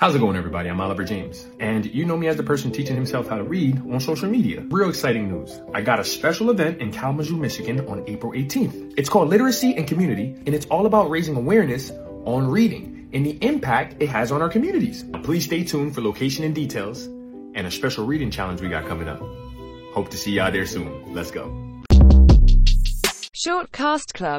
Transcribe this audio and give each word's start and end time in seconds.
How's 0.00 0.14
it 0.14 0.20
going, 0.20 0.34
everybody? 0.34 0.70
I'm 0.70 0.80
Oliver 0.80 1.04
James, 1.04 1.46
and 1.58 1.84
you 1.84 2.06
know 2.06 2.16
me 2.16 2.26
as 2.28 2.36
the 2.38 2.42
person 2.42 2.72
teaching 2.72 2.96
himself 2.96 3.28
how 3.28 3.36
to 3.36 3.44
read 3.44 3.76
on 3.80 4.00
social 4.00 4.30
media. 4.30 4.64
Real 4.70 4.88
exciting 4.88 5.28
news. 5.28 5.60
I 5.74 5.82
got 5.82 6.00
a 6.00 6.04
special 6.04 6.48
event 6.48 6.80
in 6.80 6.90
Kalamazoo, 6.90 7.36
Michigan 7.36 7.86
on 7.86 8.08
April 8.08 8.32
18th. 8.32 8.94
It's 8.96 9.10
called 9.10 9.28
Literacy 9.28 9.76
and 9.76 9.86
Community, 9.86 10.34
and 10.46 10.54
it's 10.54 10.64
all 10.68 10.86
about 10.86 11.10
raising 11.10 11.36
awareness 11.36 11.90
on 12.24 12.50
reading 12.50 13.10
and 13.12 13.26
the 13.26 13.36
impact 13.44 13.96
it 14.00 14.08
has 14.08 14.32
on 14.32 14.40
our 14.40 14.48
communities. 14.48 15.04
Please 15.22 15.44
stay 15.44 15.64
tuned 15.64 15.94
for 15.94 16.00
location 16.00 16.46
and 16.46 16.54
details 16.54 17.04
and 17.04 17.66
a 17.66 17.70
special 17.70 18.06
reading 18.06 18.30
challenge 18.30 18.62
we 18.62 18.70
got 18.70 18.88
coming 18.88 19.06
up. 19.06 19.20
Hope 19.92 20.08
to 20.12 20.16
see 20.16 20.32
y'all 20.32 20.50
there 20.50 20.64
soon. 20.64 21.12
Let's 21.12 21.30
go. 21.30 21.44
Shortcast 23.40 24.12
Club 24.12 24.38